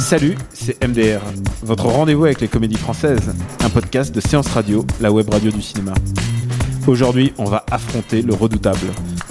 [0.00, 1.20] Salut, c'est MDR,
[1.62, 5.60] votre rendez-vous avec les comédies françaises, un podcast de Séance Radio, la web radio du
[5.60, 5.92] cinéma.
[6.86, 8.86] Aujourd'hui, on va affronter le redoutable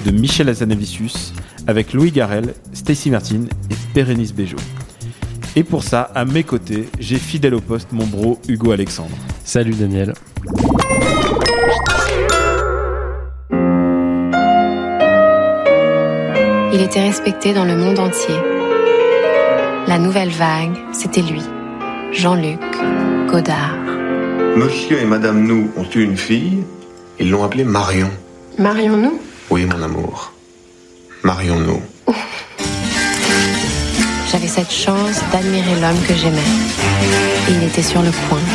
[0.05, 1.33] de Michel Azanavicius
[1.65, 4.57] avec Louis Garrel, Stacy Martin et Bérénice Bejo.
[5.55, 9.17] Et pour ça, à mes côtés, j'ai fidèle au poste mon bro Hugo Alexandre.
[9.43, 10.13] Salut Daniel.
[16.79, 18.35] Il était respecté dans le monde entier.
[19.87, 21.41] La nouvelle vague, c'était lui,
[22.11, 22.59] Jean-Luc
[23.27, 23.79] Godard.
[24.55, 26.63] Monsieur et Madame Nou ont eu une fille.
[27.19, 28.11] Ils l'ont appelée Marion.
[28.59, 29.19] Marions-nous
[29.49, 30.33] Oui, mon amour.
[31.23, 31.81] Marion Nou.
[34.31, 36.51] J'avais cette chance d'admirer l'homme que j'aimais.
[37.49, 38.45] Il était sur le point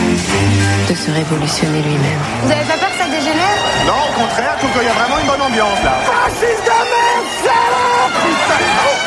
[0.88, 2.22] de se révolutionner lui-même.
[2.44, 3.58] Vous avez pas peur que ça dégénère?
[3.84, 5.98] Non, au contraire, je trouve qu'il y a vraiment une bonne ambiance là.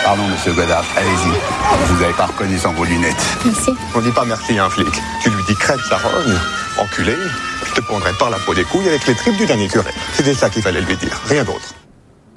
[0.05, 1.87] Pardon, monsieur Godard, allez-y.
[1.87, 3.15] Vous n'avez pas reconnu sans vos lunettes.
[3.43, 3.71] Merci.
[3.95, 4.85] On dit pas merci à un flic.
[5.23, 6.35] Tu lui dis crève sa rogne,
[6.79, 7.15] enculé,
[7.67, 9.89] je te prendrai par la peau des couilles avec les tripes du dernier curé.
[10.13, 11.73] C'était ça qu'il fallait lui dire, rien d'autre.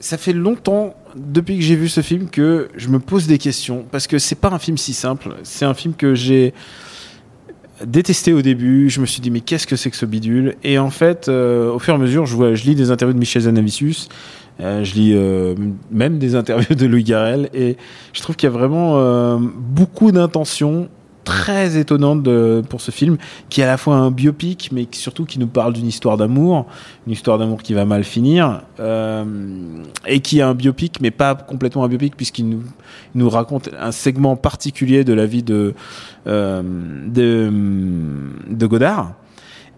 [0.01, 3.85] Ça fait longtemps, depuis que j'ai vu ce film, que je me pose des questions.
[3.91, 5.37] Parce que c'est pas un film si simple.
[5.43, 6.55] C'est un film que j'ai
[7.85, 8.89] détesté au début.
[8.89, 10.57] Je me suis dit, mais qu'est-ce que c'est que ce bidule?
[10.65, 13.13] Et en fait, euh, au fur et à mesure, je, vois, je lis des interviews
[13.13, 14.09] de Michel Zanavicius.
[14.61, 15.55] Euh, je lis euh,
[15.91, 17.49] même des interviews de Louis Garrel.
[17.55, 17.77] Et
[18.13, 20.89] je trouve qu'il y a vraiment euh, beaucoup d'intentions
[21.25, 22.27] très étonnantes
[22.71, 23.19] pour ce film,
[23.51, 26.65] qui est à la fois un biopic, mais surtout qui nous parle d'une histoire d'amour,
[27.07, 28.63] une histoire d'amour qui va mal finir,
[30.07, 32.61] et qui est un biopic, mais pas complètement un biopic, puisqu'il
[33.15, 35.75] nous, raconte un segment particulier de la vie de,
[36.25, 37.53] de,
[38.49, 39.13] de Godard.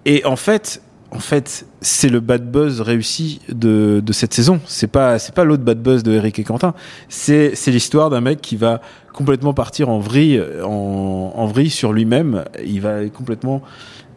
[0.05, 0.81] Et en fait,
[1.13, 4.61] en fait, c'est le bad buzz réussi de, de cette saison.
[4.67, 6.73] C'est pas, c'est pas l'autre bad buzz de Eric et Quentin.
[7.09, 8.81] C'est, c'est l'histoire d'un mec qui va
[9.13, 12.45] complètement partir en vrille, en, vrille sur lui-même.
[12.65, 13.61] Il va complètement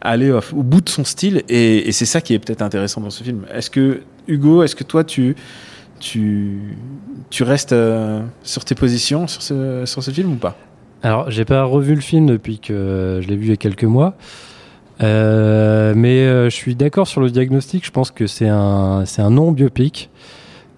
[0.00, 1.42] aller au, bout de son style.
[1.48, 3.44] Et, et c'est ça qui est peut-être intéressant dans ce film.
[3.52, 5.34] Est-ce que, Hugo, est-ce que toi, tu,
[5.98, 6.76] tu,
[7.30, 10.56] tu restes euh, sur tes positions sur ce, sur ce film ou pas?
[11.02, 13.84] Alors, j'ai pas revu le film depuis que je l'ai vu il y a quelques
[13.84, 14.16] mois.
[15.02, 17.84] Euh, mais euh, je suis d'accord sur le diagnostic.
[17.84, 20.10] Je pense que c'est un, c'est un non-biopic,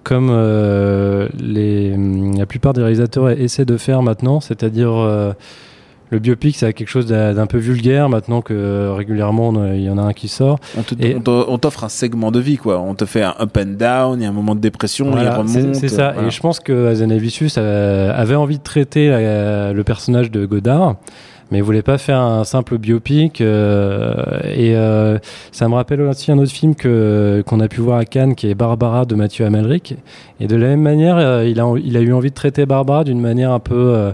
[0.04, 1.96] comme euh, les,
[2.36, 4.40] la plupart des réalisateurs essaient de faire maintenant.
[4.40, 5.34] C'est-à-dire,
[6.10, 10.02] le biopic, c'est quelque chose d'un peu vulgaire maintenant que régulièrement il y en a
[10.02, 10.60] un qui sort.
[10.78, 12.80] On te- Et- on t'offre un segment de vie, quoi.
[12.80, 15.32] On te fait un up and down, il y a un moment de dépression, Voilà,
[15.32, 15.48] il remonte.
[15.48, 16.12] c'est c'est ça.
[16.12, 16.28] voilà.
[16.28, 20.94] Et je pense que Azanavicius avait envie de traiter la- le personnage de Godard,
[21.50, 23.40] mais il voulait pas faire un simple biopic.
[23.40, 24.14] euh,
[24.44, 25.18] et euh,
[25.52, 28.48] ça me rappelle aussi un autre film que qu'on a pu voir à Cannes, qui
[28.48, 29.94] est Barbara de Mathieu Amalric.
[30.40, 33.04] Et de la même manière, euh, il a il a eu envie de traiter Barbara
[33.04, 34.12] d'une manière un peu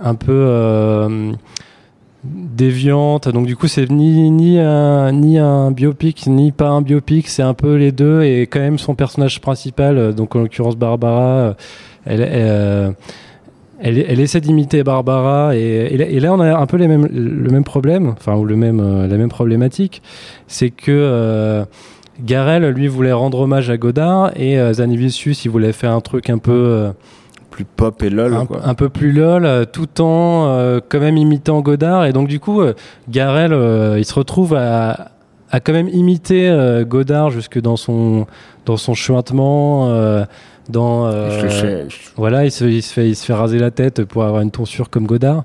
[0.00, 1.08] un peu
[2.24, 3.28] déviante.
[3.28, 7.42] Donc du coup, c'est ni ni un ni un biopic ni pas un biopic, c'est
[7.42, 11.56] un peu les deux et quand même son personnage principal, donc en l'occurrence Barbara,
[12.04, 12.94] elle elle,
[13.80, 16.88] elle, elle essaie d'imiter Barbara et, et, là, et là, on a un peu les
[16.88, 20.02] mêmes, le même problème, enfin ou le même euh, la même problématique,
[20.46, 21.64] c'est que euh,
[22.24, 26.30] Garel lui voulait rendre hommage à Godard et euh, Zanivicius il voulait faire un truc
[26.30, 26.90] un peu euh,
[27.50, 28.60] plus pop et lol, un, quoi.
[28.64, 32.04] un peu plus lol, euh, tout en euh, quand même imitant Godard.
[32.04, 32.74] Et donc du coup, euh,
[33.08, 35.12] Garel, euh, il se retrouve à,
[35.50, 38.26] à quand même imiter euh, Godard jusque dans son
[38.66, 40.24] dans son chuintement, euh,
[40.68, 41.86] dans euh,
[42.16, 44.50] voilà, il se, il se fait il se fait raser la tête pour avoir une
[44.50, 45.44] tonsure comme Godard,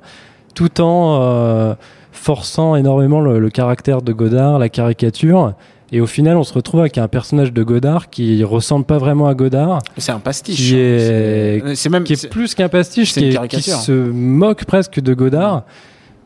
[0.56, 1.74] tout en euh,
[2.12, 5.54] forçant énormément le, le caractère de Godard, la caricature.
[5.94, 9.28] Et au final, on se retrouve avec un personnage de Godard qui ressemble pas vraiment
[9.28, 10.56] à Godard, C'est un pastiche.
[10.70, 10.78] qui hein.
[10.78, 12.06] est C'est- C'est même.
[12.06, 15.64] qui est plus qu'un pastiche, qui se moque presque de Godard.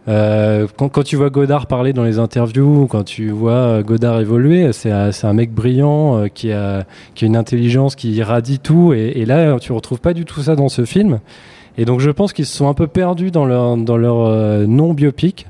[0.08, 4.20] Euh, quand, quand tu vois Godard parler dans les interviews, quand tu vois euh, Godard
[4.20, 6.86] évoluer, c'est un, mec brillant euh, qui, a,
[7.16, 8.94] qui a une intelligence qui irradie tout.
[8.94, 11.20] Et, et là, tu retrouves pas du tout ça dans ce film.
[11.78, 14.66] Et donc, je pense qu'ils se sont un peu perdus dans leur, dans leur euh,
[14.68, 15.48] non biopic.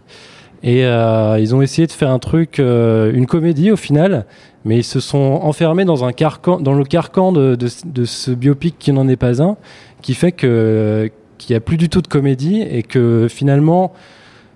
[0.63, 4.25] Et euh, ils ont essayé de faire un truc, une comédie au final,
[4.63, 8.31] mais ils se sont enfermés dans un carcan, dans le carcan de, de, de ce
[8.31, 9.57] biopic qui n'en est pas un,
[10.02, 13.94] qui fait que qu'il n'y a plus du tout de comédie et que finalement,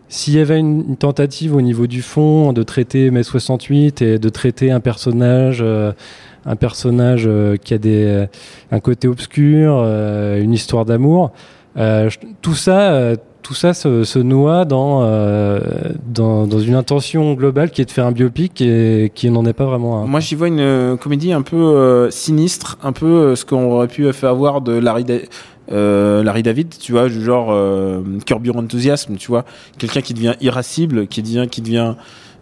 [0.09, 4.29] s'il y avait une, tentative au niveau du fond de traiter mai 68 et de
[4.29, 5.93] traiter un personnage, euh,
[6.45, 8.25] un personnage euh, qui a des,
[8.71, 11.31] un côté obscur, euh, une histoire d'amour,
[11.77, 12.09] euh,
[12.41, 15.59] tout ça, euh, tout ça se, noie dans, euh,
[16.05, 19.65] dans, une intention globale qui est de faire un biopic et qui n'en est pas
[19.65, 20.05] vraiment un.
[20.05, 23.71] Moi, j'y vois une euh, comédie un peu euh, sinistre, un peu euh, ce qu'on
[23.71, 25.05] aurait pu faire voir de Larry,
[25.71, 28.63] euh, Larry David, tu vois, du genre euh, Curb Your
[29.17, 29.45] tu vois,
[29.77, 31.95] quelqu'un qui devient irascible, qui devient, qui devient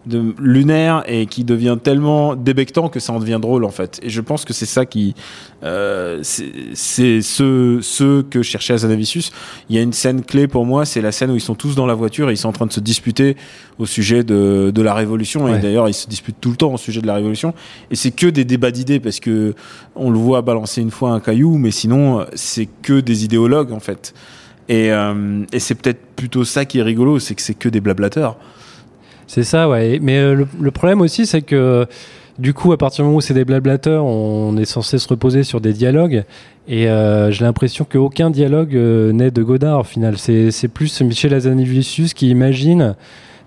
[0.08, 4.00] de lunaire et qui devient tellement débectant que ça en devient drôle en fait.
[4.02, 5.14] Et je pense que c'est ça qui,
[5.62, 9.30] euh, c'est ce, ce que cherchait Azanavicius.
[9.68, 11.74] Il y a une scène clé pour moi, c'est la scène où ils sont tous
[11.74, 13.36] dans la voiture et ils sont en train de se disputer
[13.78, 15.44] au sujet de, de la révolution.
[15.44, 15.56] Ouais.
[15.56, 17.54] Et d'ailleurs, ils se disputent tout le temps au sujet de la révolution.
[17.90, 19.54] Et c'est que des débats d'idées parce que
[19.94, 23.80] on le voit balancer une fois un caillou, mais sinon, c'est que des idéologues en
[23.80, 24.14] fait.
[24.68, 27.80] Et, euh, et c'est peut-être plutôt ça qui est rigolo, c'est que c'est que des
[27.80, 28.36] blablateurs.
[29.28, 30.00] C'est ça, ouais.
[30.02, 31.86] Mais euh, le, le problème aussi, c'est que
[32.40, 35.42] du coup, à partir du moment où c'est des blablateurs, on est censé se reposer
[35.44, 36.24] sur des dialogues.
[36.68, 40.16] Et euh, j'ai l'impression qu'aucun dialogue euh, n'est de Godard au final.
[40.18, 42.94] C'est plus Michel Hazanavicius qui imagine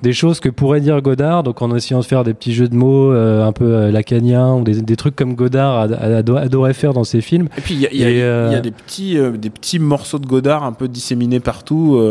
[0.02, 2.76] des choses que pourrait dire Godard, donc en essayant de faire des petits jeux de
[2.76, 6.94] mots euh, un peu lacaniens ou des, des trucs comme Godard ad- ad- adorait faire
[6.94, 7.48] dans ses films.
[7.58, 10.74] Et puis il y y a- y des petits des petits morceaux de Godard un
[10.74, 12.02] peu disséminés partout.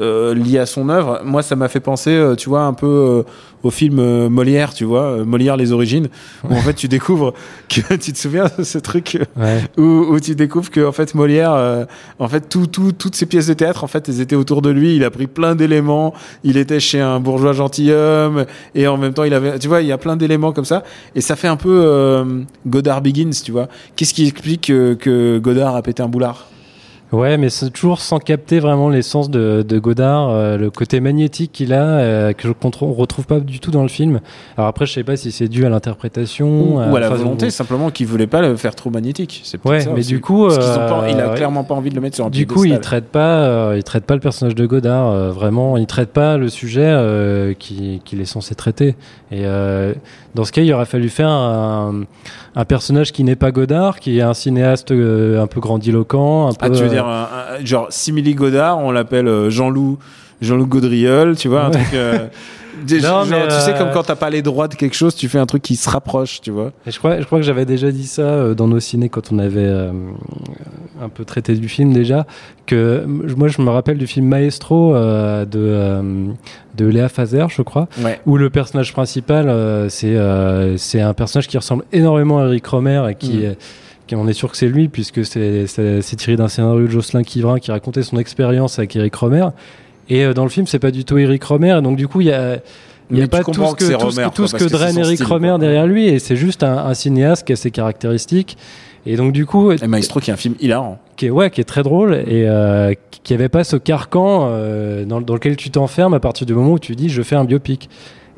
[0.00, 1.22] Euh, liés à son œuvre.
[1.24, 3.22] Moi, ça m'a fait penser, euh, tu vois, un peu euh,
[3.64, 6.06] au film euh, Molière, tu vois, euh, Molière les origines,
[6.48, 7.32] où en fait tu découvres
[7.68, 9.58] que tu te souviens de ce truc Ouais.
[9.76, 11.84] où, où tu découvres que en fait Molière, euh,
[12.20, 14.70] en fait tout, tout, toutes ces pièces de théâtre, en fait, elles étaient autour de
[14.70, 14.94] lui.
[14.94, 16.14] Il a pris plein d'éléments.
[16.44, 18.44] Il était chez un bourgeois gentilhomme
[18.76, 20.84] et en même temps il avait, tu vois, il y a plein d'éléments comme ça
[21.16, 22.24] et ça fait un peu euh,
[22.68, 23.66] Godard Begins, tu vois.
[23.96, 26.46] Qu'est-ce qui explique euh, que Godard a pété un boulard?
[27.10, 31.52] Ouais, mais c'est toujours sans capter vraiment l'essence de, de Godard, euh, le côté magnétique
[31.52, 34.20] qu'il a, euh, que je ne retrouve pas du tout dans le film.
[34.58, 37.48] Alors après, je sais pas si c'est dû à l'interprétation ou, ou à la volonté
[37.50, 39.40] simplement qu'il voulait pas le faire trop magnétique.
[39.44, 40.08] C'est Ouais, ça mais aussi.
[40.10, 42.26] du coup, Parce ont pas- euh, il a clairement pas envie de le mettre sur
[42.26, 45.08] un Du coup, il traite pas, euh, il traite pas le personnage de Godard.
[45.08, 48.96] euh, vraiment, il traite pas le sujet euh, qui- qu'il est censé traiter.
[49.30, 49.94] Et euh,
[50.34, 52.02] dans ce cas, il aurait fallu faire un,
[52.54, 56.52] un personnage qui n'est pas Godard, qui est un cinéaste euh, un peu grandiloquent, un
[56.52, 56.56] peu.
[56.66, 57.28] Ah, tu veux euh, dire, un-
[57.60, 59.98] un- genre, simili Godard, on l'appelle euh, Jean-Loup,
[60.40, 61.72] Jean-Loup Gaudriol, tu vois, un Ouais.
[61.82, 62.26] truc, euh,
[62.86, 64.94] des- Non, genre, mais, tu sais, euh, comme quand t'as pas les droits de quelque
[64.94, 66.72] chose, tu fais un truc qui se rapproche, tu vois.
[66.86, 69.32] Et je crois, je crois que j'avais déjà dit ça euh, dans nos ciné quand
[69.32, 69.90] on avait euh,
[71.02, 72.24] un peu traité du film déjà,
[72.66, 75.90] que moi je me rappelle du film Maestro de,
[76.76, 78.20] de Léa Fazer, je crois, Ouais.
[78.26, 79.46] où le personnage principal,
[79.90, 80.16] c'est
[80.76, 83.54] c'est un personnage qui ressemble énormément à Eric Romer et qui Mm.
[84.16, 85.66] On est sûr que c'est lui puisque c'est
[86.16, 89.46] tiré d'un scénario de Jocelyn Quivrin qui racontait son expérience avec Eric Romer.
[90.08, 91.80] Et euh, dans le film c'est pas du tout Eric Romer.
[91.82, 92.58] Donc du coup il y a
[93.10, 95.48] Mais a pas tout ce que tout Romer, tout ce que draine Eric style, Romer
[95.50, 95.58] quoi.
[95.58, 96.06] derrière lui.
[96.06, 98.56] Et c'est juste un, un cinéaste qui a ses caractéristiques.
[99.06, 100.98] Et donc du coup Et Maestro, qui est un film hilarant.
[101.16, 105.04] qui est ouais qui est très drôle et euh, qui avait pas ce carcan euh,
[105.04, 107.44] dans, dans lequel tu t'enfermes à partir du moment où tu dis je fais un
[107.44, 107.88] biopic.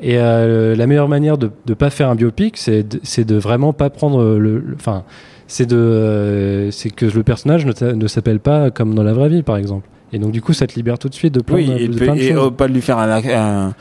[0.03, 3.91] Et la meilleure manière de ne pas faire un biopic c'est de, de vraiment pas
[3.91, 5.03] prendre le le- enfin
[5.51, 9.27] c'est de euh, c'est que le personnage ne, ne s'appelle pas comme dans la vraie
[9.29, 11.55] vie par exemple et donc du coup ça te libère tout de suite de plein,
[11.57, 12.43] Oui, de, et, de pe- plein de et, choses.
[12.47, 13.73] oh, pas de lui faire un, un-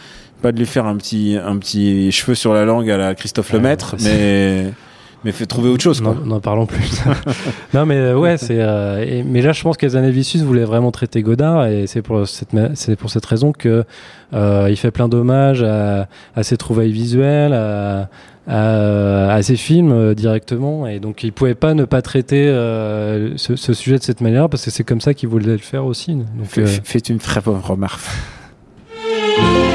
[0.43, 3.53] pas de lui faire un petit, un petit cheveu sur la langue à la Christophe
[3.53, 4.67] Lemaître, mais,
[5.25, 6.15] mais fait trouver autre chose, quoi.
[6.15, 7.03] Non, n'en parlons plus.
[7.75, 8.57] non, mais ouais, c'est.
[8.61, 12.51] euh, et- mais là, je pense qu'Azanavicius voulait vraiment traiter Godard, et c'est pour cette,
[12.75, 13.85] c'est pour cette raison que
[14.33, 18.09] euh, il fait plein d'hommages à, à ses trouvailles visuelles, à,
[18.49, 23.37] à, à ses films euh, directement, et donc il pouvait pas ne pas traiter euh,
[23.37, 25.85] ce, ce sujet de cette manière parce que c'est comme ça qu'il voulait le faire
[25.85, 26.15] aussi.
[26.15, 28.01] Donc, fais une très bonne remarque.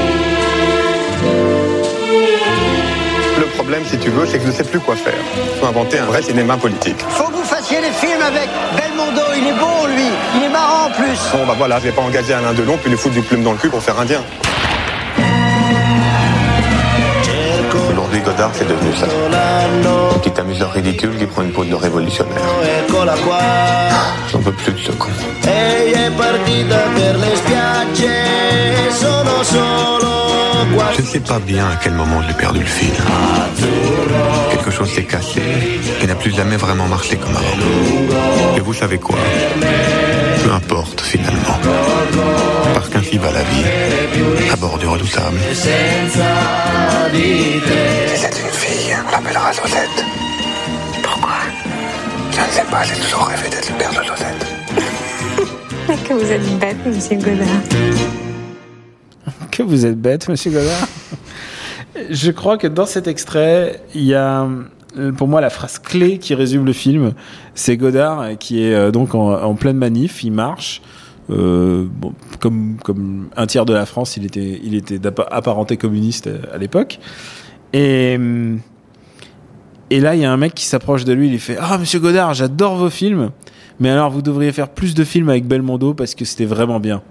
[3.66, 5.16] problème, si tu veux, c'est que je ne sais plus quoi faire.
[5.36, 6.98] Il faut inventer un vrai cinéma politique.
[7.10, 10.06] Faut que vous fassiez des films avec Belmondo, il est bon lui,
[10.36, 11.18] il est marrant en plus.
[11.34, 13.54] Bon, bah voilà, je vais pas engager Alain Delon puis lui foutre du plume dans
[13.54, 14.22] le cul pour faire indien.
[17.90, 19.08] Aujourd'hui, Godard, c'est devenu ça.
[20.36, 22.36] Un petit amuseur ridicule qui prend une peau de révolutionnaire.
[24.30, 25.08] J'en peux plus de ce con.
[30.94, 32.92] Je ne sais pas bien à quel moment j'ai perdu le fil.
[34.52, 35.42] Quelque chose s'est cassé
[36.02, 38.58] et n'a plus jamais vraiment marché comme avant.
[38.58, 39.16] Et vous savez quoi?
[40.44, 41.60] Peu importe finalement.
[42.74, 43.64] Parce qu'ainsi va la vie,
[44.52, 45.40] à bord du redoutable.
[45.54, 45.70] Si
[48.18, 50.25] c'est une fille, on l'appellera Losette.
[52.36, 54.46] Je ne sais pas, j'ai toujours rêvé d'être le père de Losette.
[56.06, 57.62] Que vous êtes bête, monsieur Godard.
[59.52, 60.88] Que vous êtes bête, monsieur Godard.
[62.10, 64.48] Je crois que dans cet extrait, il y a
[65.16, 67.14] pour moi la phrase clé qui résume le film.
[67.54, 70.82] C'est Godard qui est euh, donc en, en pleine manif, il marche.
[71.30, 75.00] Euh, bon, comme comme un tiers de la France, il était il était
[75.32, 77.00] apparenté communiste euh, à l'époque.
[77.72, 78.60] Et hum,
[79.90, 81.78] et là, il y a un mec qui s'approche de lui, il lui fait Ah,
[81.78, 83.32] monsieur Godard, j'adore vos films,
[83.80, 87.02] mais alors vous devriez faire plus de films avec Belmondo parce que c'était vraiment bien.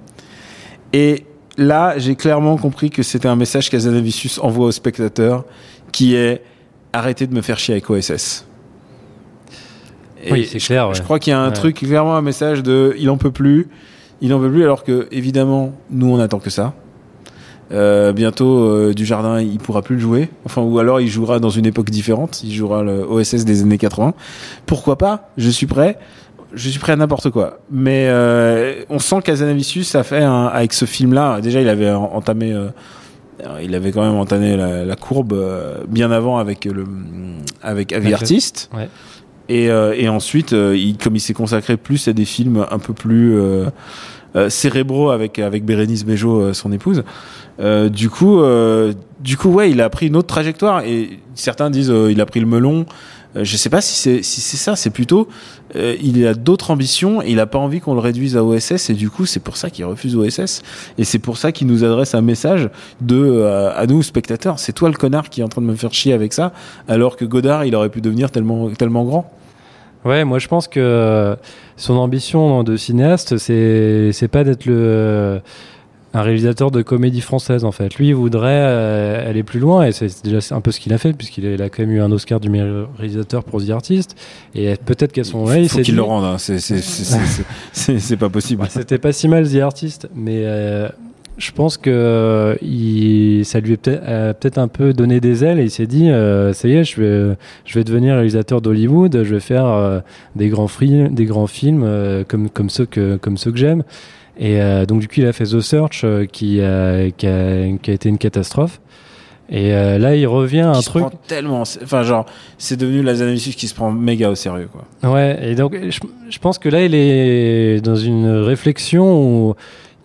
[0.92, 1.24] Et
[1.58, 5.44] là, j'ai clairement compris que c'était un message qu'Azanavicius envoie au spectateur
[5.92, 6.42] qui est
[6.96, 8.46] Arrêtez de me faire chier avec OSS.
[10.22, 11.52] Et Oui, c'est clair, Je crois qu'il y a un Ouais.
[11.52, 13.66] truc, clairement un message de il en peut plus,
[14.20, 16.72] il en peut plus, alors que évidemment, nous on attend que ça.
[17.72, 20.28] Euh, bientôt, euh, du jardin, il pourra plus le jouer.
[20.44, 22.42] Enfin, ou alors il jouera dans une époque différente.
[22.44, 24.14] Il jouera le OSS des années 80.
[24.66, 25.30] Pourquoi pas?
[25.36, 25.98] Je suis prêt.
[26.52, 27.58] Je suis prêt à n'importe quoi.
[27.70, 31.40] Mais euh, on sent qu'Azanavicius a fait un- avec ce film-là.
[31.40, 32.52] Déjà, il avait en- entamé.
[32.52, 32.68] euh,
[33.62, 36.84] il avait quand même entamé la, la courbe euh, bien avant avec le
[37.62, 38.70] avec Avi Artist.
[38.76, 38.88] Ouais.
[39.48, 42.78] Et, euh, et ensuite, euh, il, comme il s'est consacré plus à des films un
[42.78, 43.66] peu plus euh,
[44.36, 47.02] euh, cérébraux avec avec Bérénice Bejo, son épouse.
[47.60, 50.84] Euh, du coup, euh, du coup, ouais, il a pris une autre trajectoire.
[50.84, 52.86] Et certains disent, euh, il a pris le melon.
[53.36, 54.76] Euh, je sais pas si c'est si c'est ça.
[54.76, 55.28] C'est plutôt,
[55.76, 58.90] euh, il a d'autres ambitions et il a pas envie qu'on le réduise à OSS.
[58.90, 60.62] Et du coup, c'est pour ça qu'il refuse OSS.
[60.98, 62.70] Et c'est pour ça qu'il nous adresse un message
[63.00, 64.58] de euh, à nous spectateurs.
[64.58, 66.52] C'est toi le connard qui est en train de me faire chier avec ça,
[66.88, 69.30] alors que Godard, il aurait pu devenir tellement tellement grand.
[70.04, 71.34] Ouais, moi je pense que
[71.76, 75.40] son ambition de cinéaste, c'est c'est pas d'être le
[76.16, 77.96] un réalisateur de comédie française en fait.
[77.96, 80.98] Lui, il voudrait euh, aller plus loin et c'est déjà un peu ce qu'il a
[80.98, 84.14] fait puisqu'il a, a quand même eu un Oscar du meilleur réalisateur pour The Artist
[84.54, 86.24] et peut-être qu'à son moment-là, il faut qu'il le rende.
[86.24, 86.36] hein.
[87.72, 88.64] C'est pas possible.
[88.68, 90.88] C'était pas si mal The Artist, mais euh,
[91.36, 93.76] je pense que euh, il, ça lui a
[94.34, 96.08] peut-être un peu donné des ailes et il s'est dit
[96.52, 100.02] ça y est, je vais, je vais devenir réalisateur d'Hollywood, je vais faire
[100.36, 103.82] des grands films, des grands films comme comme ceux que comme ceux que j'aime.
[104.38, 107.76] Et euh, donc du coup, il a fait The Search euh, qui, a, qui, a,
[107.80, 108.80] qui a été une catastrophe.
[109.50, 111.02] Et euh, là, il revient à un se truc.
[111.02, 112.24] prend tellement, enfin genre,
[112.56, 115.12] c'est devenu l'Azanavicius qui se prend méga au sérieux quoi.
[115.12, 116.00] Ouais, et donc je,
[116.30, 119.54] je pense que là, il est dans une réflexion où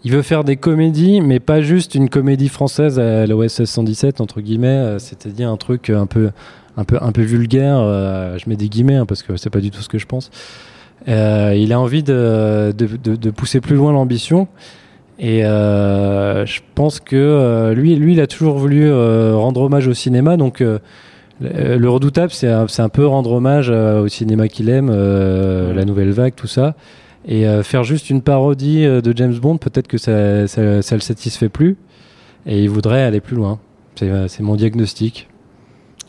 [0.04, 4.42] il veut faire des comédies, mais pas juste une comédie française à l'OSS 117, entre
[4.42, 6.32] guillemets, euh, c'est-à-dire un truc un peu,
[6.78, 7.78] un peu, un peu vulgaire.
[7.80, 10.06] euh, je mets des guillemets hein, parce que c'est pas du tout ce que je
[10.06, 10.32] pense.
[11.08, 14.48] Euh, il a envie de, de, de, de pousser plus loin l'ambition.
[15.18, 19.88] Et euh, je pense que euh, lui, lui, il a toujours voulu euh, rendre hommage
[19.88, 20.80] au cinéma, donc euh,
[21.42, 26.12] le le redoutable, c'est un, un peu rendre hommage au cinéma qu'il aime, la nouvelle
[26.12, 26.76] vague, tout ça.
[27.26, 31.48] Et faire juste une parodie de James Bond, peut-être que ça, ça, ça le satisfait
[31.48, 31.78] plus.
[32.46, 33.60] Et il voudrait aller plus loin.
[33.96, 35.30] C'est c'est mon diagnostic.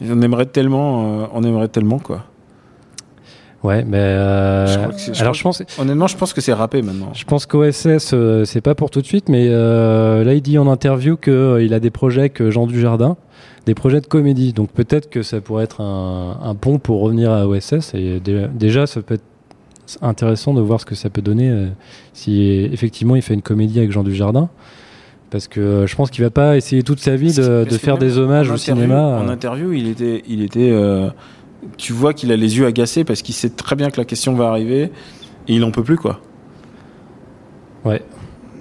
[0.03, 2.25] On aimerait tellement, euh, on aimerait tellement quoi.
[3.63, 6.33] Ouais, mais euh, Je crois que c'est- je alors crois je pense, Honnêtement, je pense
[6.33, 7.11] que c'est râpé maintenant.
[7.13, 10.57] je pense qu'OSS euh, c'est pas pour tout de suite, mais euh, là il dit
[10.57, 13.17] en interview que euh, il a des projets avec Jean Dujardin,
[13.67, 14.55] des projets de comédie.
[14.55, 17.93] Donc peut-être que ça pourrait être un, un pont pour revenir à OSS.
[17.95, 19.25] Et dé- déjà, ça peut être
[20.01, 21.67] intéressant de voir ce que ça peut donner euh,
[22.15, 24.49] si effectivement il fait une comédie avec Jean Dujardin.
[25.31, 27.77] Parce que euh, je pense qu'il va pas essayer toute sa vie de, de que
[27.77, 29.19] faire des hommages au cinéma.
[29.19, 30.71] En interview, il était, il était.
[31.63, 34.05] Euh, tu vois qu'il a les yeux agacés parce qu'il sait très bien que la
[34.05, 34.85] question va arriver
[35.49, 36.21] et il en peut plus quoi.
[37.85, 38.03] Ouais.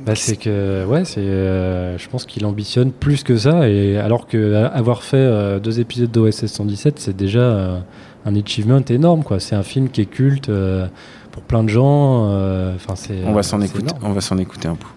[0.05, 4.27] Bah, c'est que ouais, c'est euh, je pense qu'il ambitionne plus que ça et alors
[4.27, 7.79] que a- avoir fait euh, deux épisodes d'OSS 117, c'est déjà euh,
[8.25, 9.39] un achievement énorme quoi.
[9.41, 10.87] C'est un film qui est culte euh,
[11.31, 13.83] pour plein de gens euh, enfin c'est On va s'en écouter.
[13.83, 13.99] énorme.
[14.03, 14.87] On va s'en écouter un peu.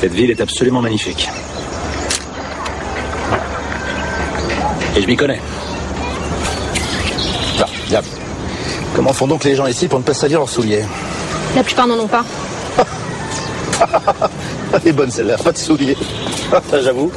[0.00, 1.28] Cette ville est absolument magnifique.
[4.96, 5.40] Et je m'y connais.
[7.58, 8.00] Là, viens.
[8.94, 10.84] Comment font donc les gens ici pour ne pas salir leurs souliers
[11.54, 12.24] La plupart n'en ont pas.
[14.72, 15.96] Elle est bonne celle-là, pas de souliers.
[16.72, 17.12] J'avoue.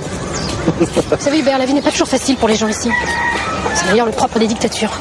[0.78, 0.86] Vous
[1.20, 2.90] savez, Hubert, la vie n'est pas toujours facile pour les gens ici.
[3.74, 4.92] C'est d'ailleurs le propre des dictatures.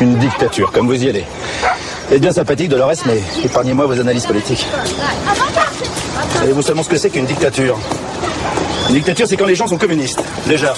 [0.00, 1.24] Une dictature, comme vous y allez.
[2.08, 4.66] C'est bien sympathique Dolores, mais épargnez-moi vos analyses politiques.
[6.34, 7.78] Savez-vous seulement ce que c'est qu'une dictature?
[8.88, 10.22] Une dictature, c'est quand les gens sont communistes.
[10.46, 10.74] Déjà,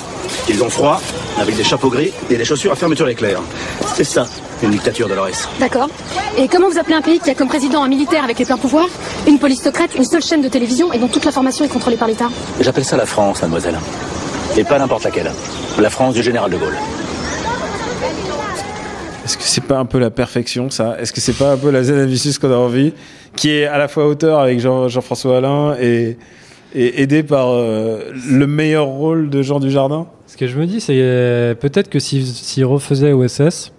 [0.48, 1.00] ils ont froid,
[1.38, 3.40] avec des chapeaux gris et des chaussures à fermeture éclair.
[3.94, 4.26] C'est ça,
[4.62, 5.48] Une dictature, Dolores.
[5.60, 5.88] D'accord.
[6.36, 8.56] Et comment vous appelez un pays qui a comme président un militaire avec les pleins
[8.56, 8.88] pouvoirs,
[9.26, 12.08] une police secrète, une seule chaîne de télévision et dont toute l'information est contrôlée par
[12.08, 12.28] l'État?
[12.60, 13.78] J'appelle ça la France, mademoiselle.
[14.56, 15.30] Et pas n'importe laquelle.
[15.78, 16.76] La France du général de Gaulle.
[19.24, 20.96] Est-ce que c'est pas un peu la perfection, ça?
[20.98, 22.94] Est-ce que c'est pas un peu la Zenavicius qu'on a envie
[23.36, 26.16] Qui est à la fois auteur avec Jean- Jean-François Alain et,
[26.74, 30.06] et aidé par euh, le meilleur rôle de Jean Dujardin?
[30.26, 33.72] Ce que je me dis, c'est euh, peut-être que s'il s'il refaisait OSS,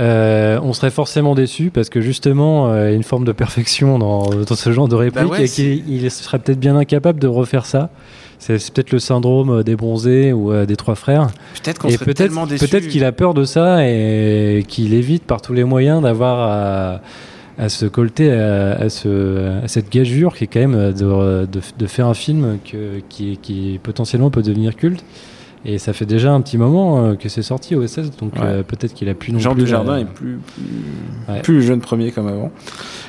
[0.00, 3.98] euh, on serait forcément déçu parce que justement, il y a une forme de perfection
[3.98, 7.18] dans, dans ce genre de réplique Bah ouais, et qu'il il serait peut-être bien incapable
[7.18, 7.90] de refaire ça.
[8.38, 11.28] C'est peut-être le syndrome des bronzés ou euh, des trois frères.
[11.62, 12.66] Peut-être qu'on serait peut-être tellement déçu.
[12.66, 17.00] peut-être qu'il a peur de ça et qu'il évite par tous les moyens d'avoir à,
[17.58, 21.60] à se colter à, à ce, à cette gageure qui est quand même de, de,
[21.78, 25.04] de faire un film que, qui, qui potentiellement peut devenir culte.
[25.64, 28.40] Et ça fait déjà un petit moment euh, que c'est sorti au SS, donc Ouais.
[28.44, 29.64] euh, peut-être qu'il a plus non Jean plus.
[29.64, 31.42] Dujardin euh, est plus, plus, Ouais.
[31.42, 32.52] plus le jeune premier comme avant.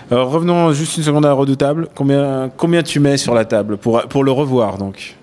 [0.10, 1.88] Alors revenons juste une seconde à Redoutable.
[1.94, 5.16] Combien, combien tu mets sur la table pour, pour le revoir donc?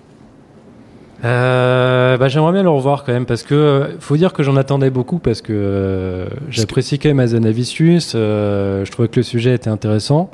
[1.25, 4.55] Euh, bah, j'aimerais bien le revoir quand même parce que euh, faut dire que j'en
[4.55, 8.13] attendais beaucoup parce que euh, j'apprécie quand même Azanavicius.
[8.13, 10.29] euh, je trouvais que le sujet était intéressant.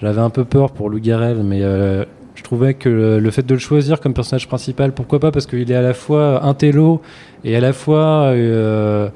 [0.00, 2.04] J'avais un peu peur pour Lou Garrel, mais euh,
[2.36, 5.46] je trouvais que le, le fait de le choisir comme personnage principal, pourquoi pas Parce
[5.46, 7.02] qu'il est à la fois un télo
[7.44, 9.08] et à la fois euh,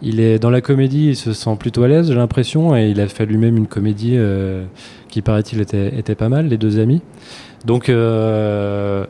[0.00, 3.00] il est dans la comédie, il se sent plutôt à l'aise, j'ai l'impression, et il
[3.00, 4.64] a fait lui-même une comédie euh,
[5.10, 7.02] qui paraît-il était, était pas mal, les deux amis.
[7.66, 9.04] Donc euh,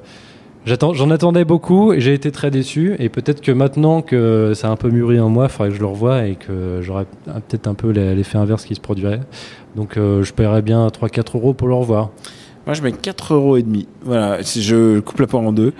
[0.67, 2.95] j'en attendais beaucoup et j'ai été très déçu.
[2.99, 5.75] Et peut-être que maintenant que ça a un peu mûri en moi, il faudrait que
[5.75, 9.21] je le revoie et que j'aurais peut-être un peu l'effet inverse qui se produirait.
[9.77, 12.11] Donc euh, je paierais bien 3-4 euros pour le revoir.
[12.67, 13.89] Moi, je mets 4 euros et demi.
[14.05, 15.73] Voilà, si je coupe la poire en deux.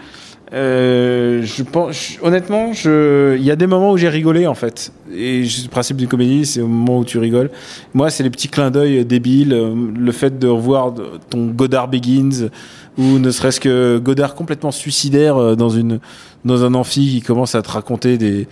[0.53, 4.93] Euh, je pense, honnêtement, je, il y a des moments où j'ai rigolé en fait.
[5.15, 7.51] Et le principe d'une comédie, c'est au moment où tu rigoles.
[7.95, 10.93] Moi, c'est les petits clins d'œil débiles, euh, le fait de revoir
[11.31, 12.49] ton Godard Begins
[12.99, 16.01] ou ne serait-ce que Godard complètement suicidaire euh, dans une
[16.45, 18.47] dans un amphi qui commence à te raconter des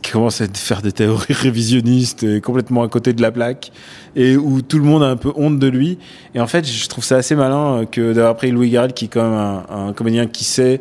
[0.00, 3.72] qui commence à faire des théories révisionnistes complètement à côté de la plaque
[4.16, 5.98] et où tout le monde a un peu honte de lui
[6.34, 9.08] et en fait je trouve ça assez malin que d'avoir pris Louis Garrel qui est
[9.08, 10.80] quand même un comédien qui sait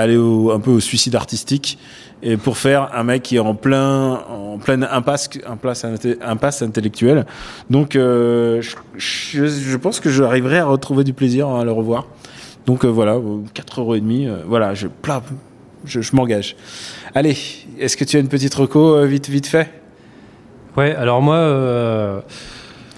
[0.00, 1.78] aller au, un peu au suicide artistique
[2.22, 5.86] et pour faire un mec qui est en plein en pleine impasse impasse,
[6.22, 7.26] impasse intellectuelle
[7.70, 8.60] donc euh,
[8.96, 12.06] je, je, pense que j'arriverai à retrouver du plaisir à le revoir
[12.66, 13.16] donc euh, voilà
[13.54, 14.88] 4 euros et demi euh, voilà je
[15.86, 16.56] je, je m'engage
[17.14, 17.36] allez
[17.78, 19.70] est-ce que tu as une petite reco euh, vite vite fait?
[20.76, 21.36] Ouais, alors moi.
[21.36, 22.20] euh,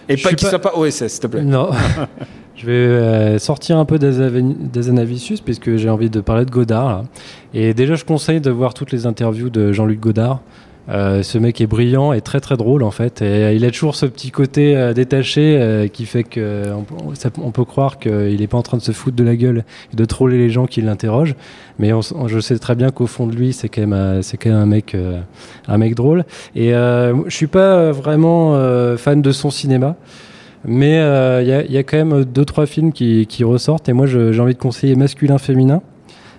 [0.08, 1.70] et pas qu'il soit pas OSS s'il te plaît Non.
[2.62, 7.02] Je vais euh, sortir un peu d'Azaveni- d'Azanavicius puisque j'ai envie de parler de Godard.
[7.54, 10.42] Et déjà, je conseille de voir toutes les interviews de Jean-Luc Godard.
[10.88, 13.20] Euh, ce mec est brillant et très très drôle en fait.
[13.20, 16.66] Et euh, il a toujours ce petit côté détaché qui fait que
[17.42, 19.96] on, peut croire qu'il n'est pas en train de se foutre de la gueule et
[19.96, 21.34] de troller les gens qui l'interrogent.
[21.80, 21.90] Mais
[22.26, 24.66] je sais très bien qu'au fond de lui, c'est quand même c'est quand même un
[24.66, 24.96] mec
[25.66, 26.24] un mec drôle.
[26.54, 28.56] Et je suis pas vraiment
[28.98, 29.96] fan de son cinéma.
[30.64, 33.42] Mais euh, il y, a, il y a quand même deux trois films qui, qui
[33.44, 35.82] ressortent et moi j'ai envie de conseiller masculin féminin.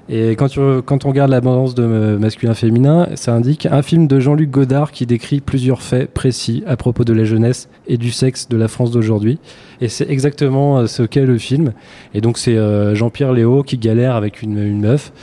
[0.09, 4.05] Et quand, tu, quand on regarde l'abondance de euh, masculin féminin, ça indique un film
[4.07, 8.12] de Jean-Luc Godard qui décrit plusieurs faits précis à propos de la jeunesse et du
[8.12, 9.39] sexe de la France d'aujourd'hui.
[9.79, 11.71] Et c'est exactement euh, ce qu'est le film.
[12.13, 15.13] Et donc c'est euh, Jean-Pierre Léo qui galère avec une, une meuf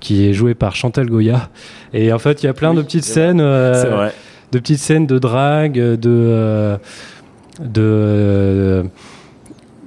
[0.00, 1.48] qui est jouée par Chantal Goya.
[1.94, 3.40] Et en fait il y a plein de petites scènes.
[3.40, 4.10] euh,
[4.52, 6.76] de petites scènes de drague, de euh,
[7.60, 8.84] de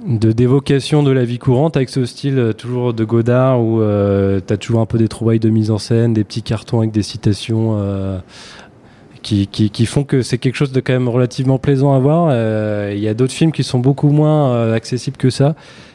[0.04, 4.56] d'évocation de la vie courante avec ce style euh, toujours de Godard où euh, t'as
[4.56, 7.76] toujours un peu des trouvailles de mise en scène, des petits cartons avec des citations
[7.78, 8.18] euh,
[9.22, 12.28] qui, qui, font que c'est quelque chose de quand même relativement plaisant à voir.
[12.32, 15.54] Euh, Il y a d'autres films qui sont beaucoup moins accessibles que ça.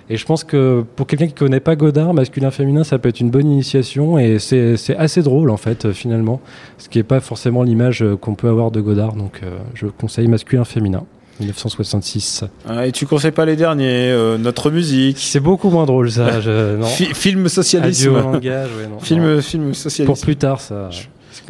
[0.09, 3.19] Et je pense que pour quelqu'un qui connaît pas Godard, masculin féminin, ça peut être
[3.19, 6.39] une bonne initiation et c'est assez drôle en fait finalement,
[6.77, 9.15] ce qui est pas forcément l'image qu'on peut avoir de Godard.
[9.15, 9.41] Donc
[9.73, 11.03] je conseille masculin féminin.
[11.39, 12.43] 1966.
[12.67, 16.41] Ah, et tu conseilles pas les derniers euh, notre musique C'est beaucoup moins drôle ça.
[16.41, 16.85] Je, non.
[16.85, 18.99] Fi- film socialisme Adieu au langage, ouais, non.
[18.99, 19.41] film Non.
[19.41, 20.89] film socialisme Pour plus tard ça.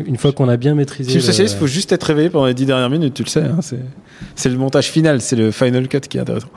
[0.06, 1.10] Une fois qu'on a bien maîtrisé.
[1.10, 3.30] Film le- socialiste, il faut juste être réveillé pendant les dix dernières minutes, tu le
[3.30, 3.42] sais.
[3.44, 3.60] hein,
[4.36, 6.50] c'est, le montage final, c'est le final cut qui est intéressant.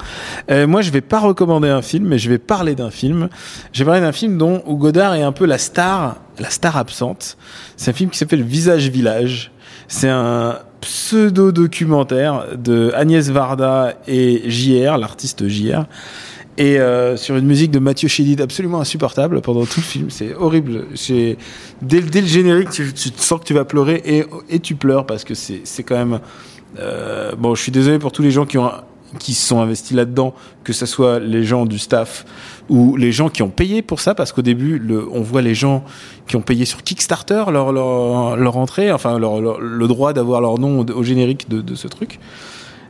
[0.51, 3.29] Euh, moi, je vais pas recommander un film, mais je vais parler d'un film.
[3.73, 6.77] Je vais parler d'un film dont où Godard est un peu la star, la star
[6.77, 7.37] absente.
[7.77, 9.53] C'est un film qui s'appelle Visage Village.
[9.93, 15.83] C'est un pseudo-documentaire de Agnès Varda et JR, l'artiste JR.
[16.57, 20.09] et euh, sur une musique de Mathieu Chédid absolument insupportable pendant tout le film.
[20.09, 20.87] C'est horrible.
[21.83, 25.35] Dès, le générique, tu, sens que tu vas pleurer et, et tu pleures parce que
[25.35, 26.21] c'est quand même.
[26.79, 28.71] Euh, bon, je suis désolé pour tous les gens qui ont
[29.19, 32.25] qui se sont investis là-dedans, que ce soit les gens du staff
[32.69, 34.81] ou les gens qui ont payé pour ça, parce qu'au début,
[35.13, 35.85] on voit les gens
[36.29, 40.87] qui ont payé sur Kickstarter leur, leur, entrée, enfin leur, le droit d'avoir leur nom
[40.87, 42.21] au, générique de, ce truc.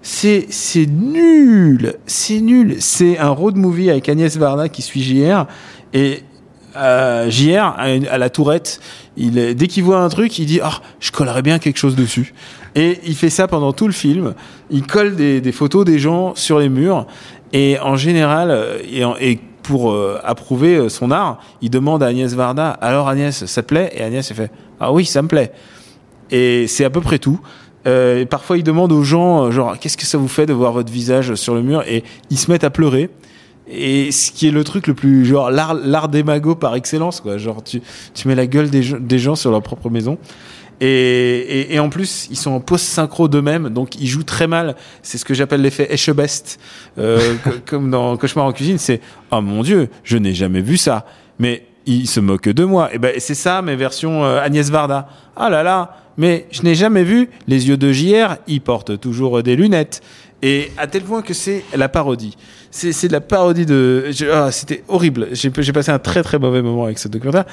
[0.02, 0.46] C'est
[0.86, 2.76] nul, c'est nul.
[2.80, 5.46] C'est un road movie avec Agnès Varda qui suit JR
[5.92, 6.22] et
[6.76, 8.80] euh, JR à, la tourette,
[9.16, 12.34] dès qu'il voit un truc, il dit ah je collerais bien quelque chose dessus.
[12.74, 14.34] Et il fait ça pendant tout le film.
[14.70, 17.06] Il colle des, photos des gens sur les murs
[17.52, 22.70] et en général et, et pour euh, approuver son art, il demande à Agnès Varda
[22.70, 23.92] alors Agnès ça te plaît?
[23.94, 25.52] Et Agnès elle fait ah oui ça me plaît.
[26.30, 27.40] Et c'est à peu près tout.
[27.86, 30.72] Euh, parfois, ils demandent aux gens, euh, genre, qu'est-ce que ça vous fait de voir
[30.72, 31.82] votre visage sur le mur?
[31.88, 33.10] Et ils se mettent à pleurer.
[33.68, 37.38] Et ce qui est le truc le plus, genre, l'art magots par excellence, quoi.
[37.38, 37.80] Genre, tu,
[38.14, 40.18] tu mets la gueule des, des gens sur leur propre maison.
[40.80, 44.76] Et, et, et, en plus, ils sont en post-synchro d'eux-mêmes, donc ils jouent très mal.
[45.02, 46.58] C'est ce que j'appelle l'effet Eschebest,
[46.98, 47.34] euh,
[47.66, 48.78] comme dans Cauchemar en cuisine.
[48.78, 51.04] C'est oh mon dieu, je n'ai jamais vu ça.
[51.38, 52.94] Mais ils se moquent de moi.
[52.94, 55.08] Et ben c'est ça, mes versions euh, Agnès Varda.
[55.36, 59.42] Ah là là, mais je n'ai jamais vu les yeux de JR, ils portent toujours
[59.42, 60.02] des lunettes.
[60.42, 62.36] Et à tel point que c'est la parodie.
[62.70, 64.10] C'est de la parodie de...
[64.32, 65.28] Ah, C'était horrible.
[65.32, 67.44] J'ai passé un très très mauvais moment avec ce documentaire.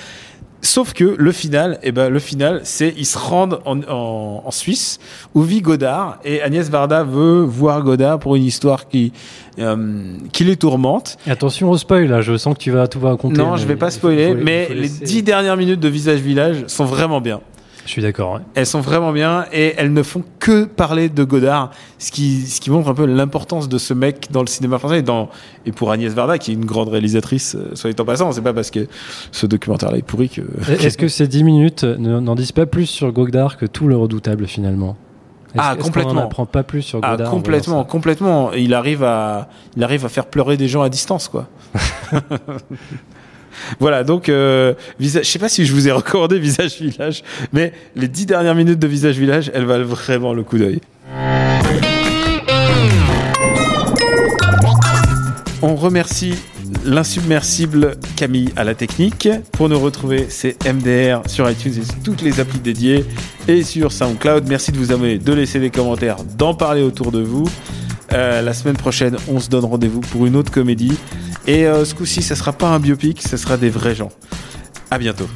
[0.61, 4.51] Sauf que le final, eh ben le final, c'est ils se rendent en, en, en,
[4.51, 4.99] Suisse
[5.35, 9.13] où vit Godard et Agnès Varda veut voir Godard pour une histoire qui
[9.59, 11.17] euh, qui les tourmente.
[11.27, 13.37] Et attention au spoil là, je sens que tu vas tout raconter.
[13.37, 17.21] Non, je vais pas spoiler, mais les dix dernières minutes de Visage Village sont vraiment
[17.21, 17.39] bien.
[17.87, 18.33] Je suis d'accord.
[18.33, 18.41] Ouais.
[18.53, 22.59] Elles sont vraiment bien et elles ne font que parler de Godard, ce qui, ce
[22.59, 25.29] qui montre un peu l'importance de ce mec dans le cinéma français et, dans,
[25.65, 28.33] et pour Agnès Varda, qui est une grande réalisatrice, euh, soit en passant.
[28.33, 28.87] C'est pas parce que
[29.31, 30.41] ce documentaire-là est pourri que.
[30.69, 34.47] Est-ce que ces 10 minutes n'en disent pas plus sur Godard que tout le redoutable
[34.47, 34.97] finalement?
[35.57, 36.11] Ah complètement.
[36.11, 37.27] On n'apprend pas plus sur Godard.
[37.27, 38.51] Ah complètement, complètement.
[38.51, 39.47] Il arrive à,
[39.77, 41.47] il arrive à faire pleurer des gens à distance, quoi.
[43.79, 47.73] Voilà, donc euh, visage, je sais pas si je vous ai recommandé Visage Village, mais
[47.95, 50.81] les dix dernières minutes de Visage Village, elles valent vraiment le coup d'œil.
[55.61, 56.35] On remercie
[56.85, 59.27] l'insubmersible Camille à la technique.
[59.53, 63.05] Pour nous retrouver, c'est MDR sur iTunes et toutes les applis dédiées
[63.47, 64.47] et sur SoundCloud.
[64.47, 67.49] Merci de vous abonner, de laisser des commentaires, d'en parler autour de vous.
[68.13, 70.97] Euh, la semaine prochaine, on se donne rendez-vous pour une autre comédie.
[71.45, 74.11] Et euh, ce coup-ci, ça sera pas un biopic, ça sera des vrais gens.
[74.89, 75.27] À bientôt.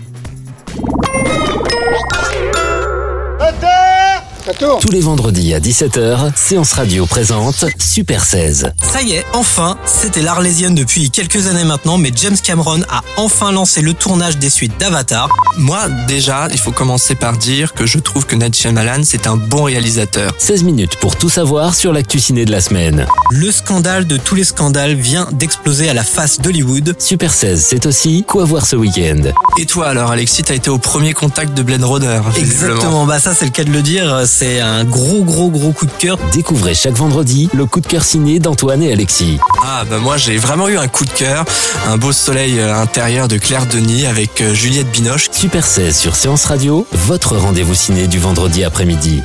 [4.80, 8.72] Tous les vendredis à 17h, Séance Radio présente Super 16.
[8.82, 13.52] Ça y est, enfin, c'était l'Arlésienne depuis quelques années maintenant, mais James Cameron a enfin
[13.52, 15.30] lancé le tournage des suites d'Avatar.
[15.58, 19.38] Moi, déjà, il faut commencer par dire que je trouve que Night Shyamalan, c'est un
[19.38, 20.34] bon réalisateur.
[20.40, 23.06] 16 minutes pour tout savoir sur l'actu ciné de la semaine.
[23.30, 26.96] Le scandale de tous les scandales vient d'exploser à la face d'Hollywood.
[26.98, 29.22] Super 16, c'est aussi quoi voir ce week-end.
[29.60, 33.36] Et toi alors, Alexis, t'as été au premier contact de Blade Runner Exactement, bah ça
[33.36, 36.18] c'est le cas de le dire, c'est un gros gros gros coup de cœur.
[36.34, 39.38] Découvrez chaque vendredi le coup de cœur ciné d'Antoine et Alexis.
[39.62, 41.46] Ah bah moi j'ai vraiment eu un coup de cœur,
[41.88, 45.30] un beau soleil euh, intérieur de Claire Denis avec euh, Juliette Binoche.
[45.32, 49.22] Super 16 sur Séance Radio, votre rendez-vous ciné du vendredi après-midi.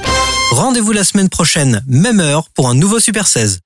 [0.50, 3.60] Rendez-vous la semaine prochaine, même heure, pour un nouveau Super 16.